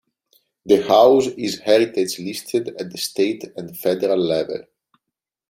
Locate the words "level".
4.17-4.63